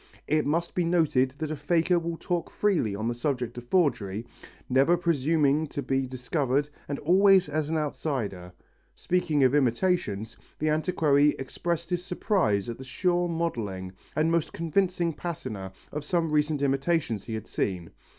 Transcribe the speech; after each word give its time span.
It 0.27 0.47
must 0.47 0.73
be 0.73 0.83
noted 0.83 1.35
that 1.37 1.51
a 1.51 1.55
faker 1.55 1.99
will 1.99 2.17
talk 2.17 2.49
freely 2.49 2.95
on 2.95 3.07
the 3.07 3.13
subject 3.13 3.55
of 3.59 3.65
forgery, 3.67 4.25
never 4.67 4.97
presuming 4.97 5.67
to 5.67 5.83
be 5.83 6.07
discovered 6.07 6.69
and 6.87 6.97
always 6.97 7.47
as 7.47 7.69
an 7.69 7.77
outsider. 7.77 8.51
Speaking 8.95 9.43
of 9.43 9.53
imitations, 9.53 10.35
the 10.57 10.69
antiquary 10.69 11.35
expressed 11.37 11.91
his 11.91 12.03
surprise 12.03 12.67
at 12.67 12.79
the 12.79 12.83
sure 12.83 13.29
modelling 13.29 13.91
and 14.15 14.31
most 14.31 14.53
convincing 14.53 15.13
patina 15.13 15.71
of 15.91 16.03
some 16.03 16.31
recent 16.31 16.63
imitations 16.63 17.25
he 17.25 17.35
had 17.35 17.45
seen. 17.45 17.91